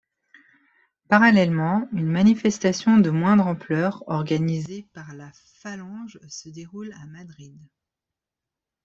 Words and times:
Parallèlement, 1.09 1.87
une 1.91 2.07
manifestation 2.07 2.97
de 2.97 3.11
moindre 3.11 3.45
ampleur 3.45 4.03
organisée 4.07 4.87
par 4.95 5.13
la 5.13 5.31
Phalange 5.61 6.19
se 6.27 6.49
déroule 6.49 6.91
à 6.93 7.05
Madrid. 7.05 7.55